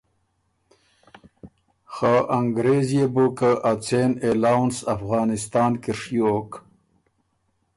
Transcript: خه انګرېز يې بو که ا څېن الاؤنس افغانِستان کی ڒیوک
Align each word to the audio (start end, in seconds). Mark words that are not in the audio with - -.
خه 1.93 2.13
انګرېز 2.37 2.89
يې 2.97 3.05
بو 3.13 3.25
که 3.37 3.51
ا 3.69 3.73
څېن 3.85 4.11
الاؤنس 4.27 4.77
افغانِستان 4.95 5.71
کی 5.83 5.93
ڒیوک 5.99 6.49